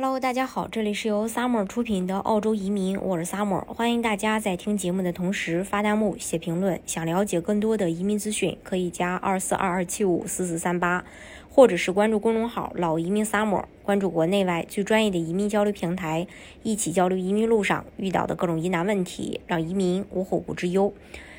[0.00, 6.80] Hello，大家好，这里是由 Summer 出品的澳洲移民，我是 Summer，欢迎大家在听节目的同时发弹幕、写评论。
[6.86, 11.04] 想了解更多的移民资讯，可以加二四二二七五四四三八，
[11.50, 16.28] 或者是关注公众号“老移民 Summer”，关注国内外最专业的移民交流平台，
[16.62, 20.94] 一起交流移民路上遇到的各种疑难问题，让移民无后顾之忧。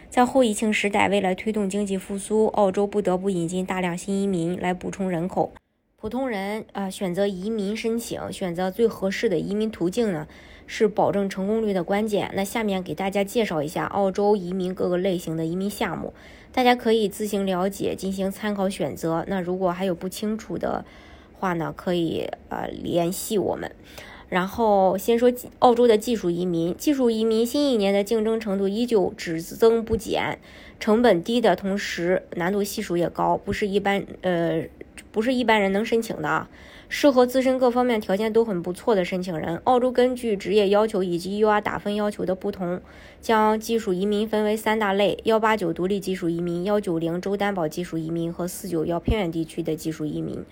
[0.09, 5.53] 在后疫情时代，为了推动经济复苏，澳洲不得不引进大量新移民来补充人口。
[6.01, 10.29] 普通人啊，选择移民申请，选择最合适的移民途径呢，
[10.65, 12.31] 是保证成功率的关键。
[12.35, 16.13] 那下面给大家介绍一下澳洲移民各个类型的移民项目，
[16.53, 19.25] 大家可以自行了解，进行参考选择。
[19.27, 20.85] 那如果还有不清楚的
[21.37, 23.69] 话呢，可以呃联系我们。
[24.29, 30.39] 然后先说澳洲的技术移民，技术移民新一年的竞争程度依旧只增不减，
[30.79, 34.63] 成本低的同时难度系数也高，不是一般呃。
[35.11, 36.49] 不是一般人能申请的啊，
[36.87, 39.57] 适合自身各方面条件都很不错的申请人。
[39.63, 42.81] 澳洲根据职业要求以及 UR 打分要求的不同，
[43.21, 50.43] 将技术移民分为三大类：幺八九独立技术移民、幺九零州担保技术移民和四九幺偏远地区的技术移民。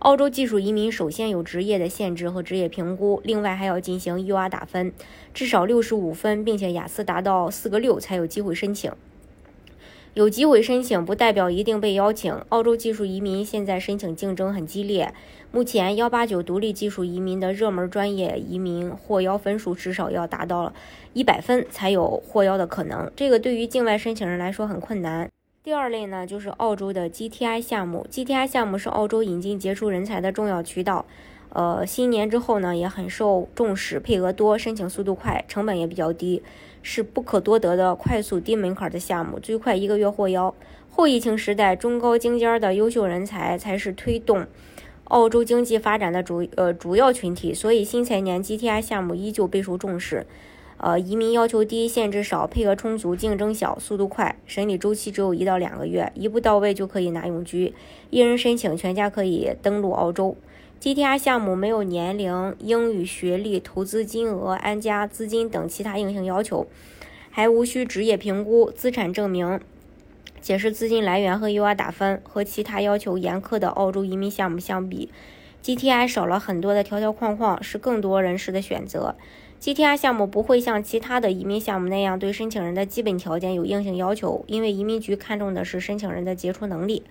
[0.00, 4.92] 澳洲技术移民首先有职业的限制和职业评估，另外还要进行 UR 打分，
[5.32, 8.92] 至少六十五分，并且雅思达到四个六才有机会申请。
[10.16, 12.32] 有机会申请不代表一定被邀请。
[12.48, 15.12] 澳洲技术移民现在申请竞争很激烈，
[15.52, 20.72] 目前幺八九独立技术移民的热门专业移民获邀分数至少要达到
[21.12, 25.28] 一百分才有获邀的可能，这个对于境外申请人来说很困难。
[25.62, 31.04] 第二类呢，就是澳洲的 GTI 项目，GTI 项目是澳洲引进杰出人才的重要渠道。
[31.56, 36.42] 呃，新年之后呢，也很受重视，配额多，申请速度快，成本也比较低，
[36.82, 40.54] 是不可多得的快速低门槛的项目，最快一个月获邀。
[40.90, 44.46] 后疫情时代，中高精尖的优秀人才才是推动
[45.04, 50.26] 澳洲经济发展的主呃主要群体，所以新财年 GTI 项目依旧备受重视。
[50.76, 57.72] 呃，移民要求低，限制少，配额充足，竞争小，速度快，审理周期只有一到两个月，一步到位就可以拿永居，
[58.10, 60.36] 一人申请，全家可以登陆澳洲。
[60.78, 66.66] GTR 项目没有年龄、英语、学历、投资金额、安家资金等其他硬性要求，
[67.30, 69.58] 还无需职业评估、资产证明、
[70.40, 72.20] 解释资金来源和 UR 打分。
[72.22, 75.08] 和其他要求严苛的澳洲移民项目相比
[75.64, 79.16] ，GTI 少了很多的条条框框，是更多人士的选择。
[79.58, 87.02] GTR 项目不会像其他的移民项目那样对申请人的基本条件有硬性要求，因为移民局看重的是申请人的杰出能力。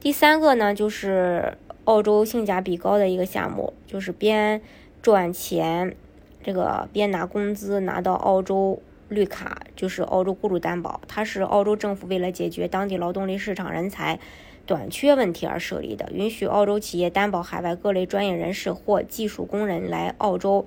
[0.00, 4.62] 第三个呢，就是澳洲性价比高的一个项目，就是边
[5.02, 5.96] 赚钱，
[6.42, 11.00] 这个边拿工资，拿到澳洲绿卡，就是澳洲雇主担保。
[11.08, 14.20] 它是澳洲政府为了解决当地劳动力市场人才
[14.64, 20.64] 短缺问题而设立的，允许澳洲企业担保海外各类专业人士或技术工人来澳洲，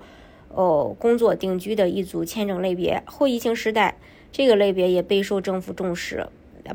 [0.50, 3.02] 呃，工作定居的一组签证类别。
[3.06, 3.98] 后疫情时代，
[4.30, 6.28] 这个类别也备受政府重视。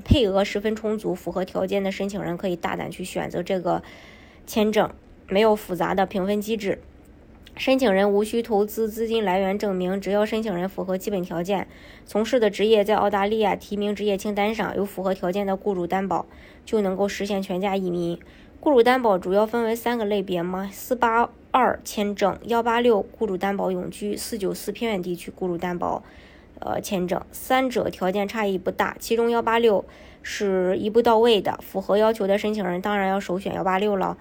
[0.04, 3.82] 配额十分充足、符合条件的申请人可以大胆去选择这个
[4.46, 4.90] 签证，
[5.28, 6.80] 没有复杂的评分机制。
[7.56, 11.66] 申请人无需投资资金来源证明，只要申请人符合基本条件，
[12.04, 16.26] 从事的职业在澳大利亚提名职业清单上有符合条件的雇主担保，
[16.66, 18.18] 就能够实现全家移民。
[18.60, 26.02] 雇主担保主要分为三个类别吗：四八二签证、幺八六雇主担保永居、四九四偏远地区雇主担保。
[26.58, 29.84] 呃，签证三者条件差异不大，其中幺八六
[30.22, 34.16] 是一步到位的，符合要求的申请人当然要首选幺八六了。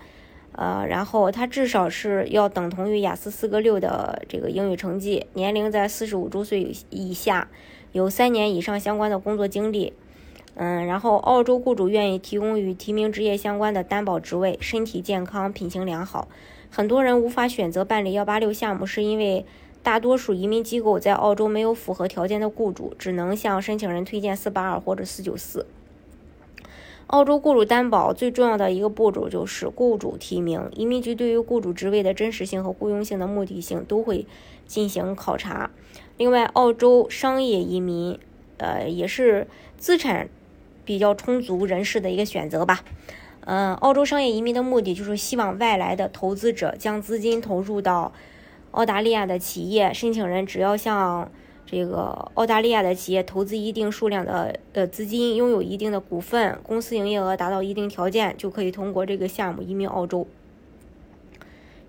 [0.52, 7.50] 呃，然后它至少是要等同于雅思四个六的这个英语成绩，年龄在四十五周岁以下，
[7.92, 9.94] 有三年以上相关的工作经历。
[10.56, 16.28] 嗯，然后澳洲雇主愿意提供与提名职业相关的担保职位，身体健康，品行良好。
[16.70, 19.46] 很多人无法选择办理幺八六项目，是因为。
[19.86, 25.68] 大多数移民机构在澳洲没有符合条件的雇主，只能向申请人推荐四八二或者四九四。
[27.06, 34.26] 澳洲雇主担保最重要的一个步骤就是雇主提名，移民局对于雇主职位的真实性和雇佣性的目的性都会
[34.66, 35.70] 进行考察。
[36.18, 38.18] 另外，澳洲商业移民，
[38.58, 39.46] 呃，也是
[39.78, 40.28] 资产
[40.84, 42.84] 比较充足人士的一个选择吧。
[43.42, 48.12] 嗯，澳洲商业移民的目的就是希望外来的投资者将资金投入到。
[48.76, 51.32] 澳大利亚的企业申请人只要向
[51.66, 60.28] 这个澳大利亚的企业投资一定数量的呃资金，拥有一定的股份，公司营业额达到一定条件，就可以通过这个项目移民澳洲。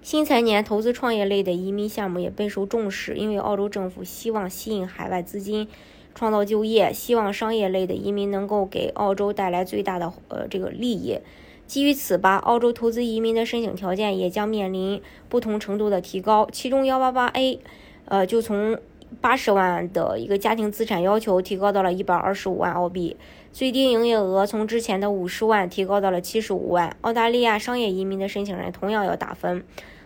[0.01, 5.67] 新财年投资创业类的移民项目也备受重视，因为澳洲政府希望吸引海外资金，
[6.15, 11.19] 创造就业，希望商业类的移民能够给澳洲带来最大的呃这个利益。
[11.67, 16.49] 基于此吧，澳洲投资移民的申请条件也将面临不同程度的提高。
[16.53, 17.61] 其中幺八八 A，
[18.05, 18.79] 呃，就从
[19.21, 23.17] 八十万的一个家庭资产要求提高到了一百二十五万澳币，
[23.53, 26.97] 最低营业额从之前的五十万提高到了七十五万。
[27.01, 29.65] 澳大利亚商业移民的申请人同样要打分，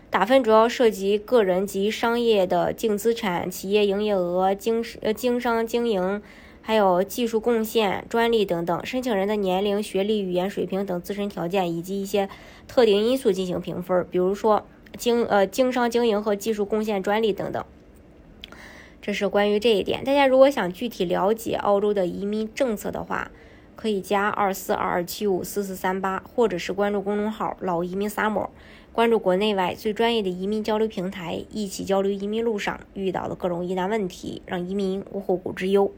[0.09, 6.23] 打分主要涉及个人及商业的净资产、企业营业额、经呃经商经营。
[6.63, 12.29] 还有技术贡献、专利等等，申请人的年龄、学历、语言水平等自身条件以及一些
[12.69, 14.65] 特定因素进行评分，比如说
[14.97, 17.65] 经呃经商经营和技术贡献、专利等等。
[19.03, 20.05] 这是关于这一点。
[20.05, 23.31] 大家如果想具体了解澳洲的移民政策的话，
[23.75, 28.49] 可以加二四二二七五四四三八，或者是关注公众号“老移民 summer”，
[28.93, 35.91] 关注国内外最专业的移民交流平台，一起交流移民路上遇到的各种疑难问题，让移民无后顾之忧。